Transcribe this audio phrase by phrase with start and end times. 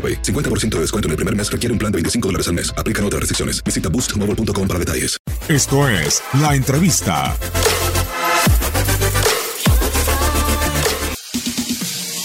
[0.00, 0.22] AroPay.
[0.22, 2.72] 50% de descuento en el primer mes requiere un plan de 25 dólares al mes.
[2.76, 3.62] Aplican otras restricciones.
[3.62, 5.18] Visita boostmobile.com para detalles.
[5.48, 7.36] Esto es La Entrevista.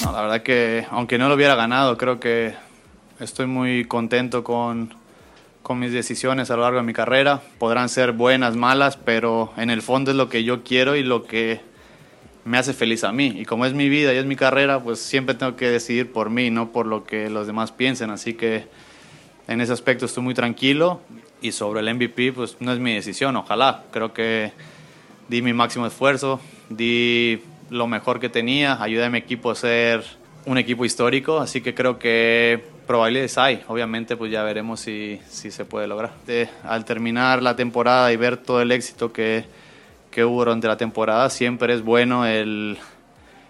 [0.03, 2.53] No, la verdad que, aunque no lo hubiera ganado, creo que
[3.19, 4.93] estoy muy contento con,
[5.61, 7.41] con mis decisiones a lo largo de mi carrera.
[7.57, 11.23] Podrán ser buenas, malas, pero en el fondo es lo que yo quiero y lo
[11.23, 11.61] que
[12.45, 13.33] me hace feliz a mí.
[13.37, 16.29] Y como es mi vida y es mi carrera, pues siempre tengo que decidir por
[16.29, 18.09] mí, no por lo que los demás piensen.
[18.11, 18.67] Así que
[19.47, 21.01] en ese aspecto estoy muy tranquilo.
[21.41, 23.83] Y sobre el MVP, pues no es mi decisión, ojalá.
[23.91, 24.51] Creo que
[25.27, 26.39] di mi máximo esfuerzo,
[26.69, 30.03] di lo mejor que tenía, ayudé a mi equipo a ser
[30.45, 33.63] un equipo histórico, así que creo que probabilidades hay.
[33.67, 36.13] Obviamente, pues ya veremos si, si se puede lograr.
[36.27, 39.45] De- al terminar la temporada y ver todo el éxito que,
[40.15, 42.77] que hubo durante la temporada, siempre es bueno el,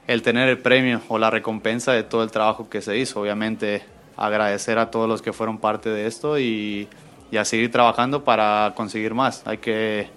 [0.08, 3.22] el tener el premio o la recompensa de todo el trabajo que se hizo.
[3.22, 3.86] Obviamente,
[4.18, 6.90] agradecer a todos los que fueron parte de esto y,
[7.30, 9.46] y a seguir trabajando para conseguir más.
[9.46, 10.10] Hay que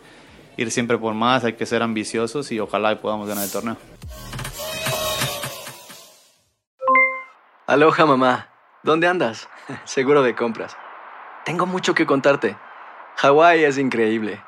[0.57, 3.77] ir siempre por más, hay que ser ambiciosos y ojalá podamos ganar el torneo.
[7.67, 8.49] Aloha mamá.
[8.83, 9.51] ¿Dónde andas?
[9.85, 10.75] Seguro de compras.
[11.45, 12.57] Tengo mucho que contarte.
[13.17, 14.48] Hawái es increíble.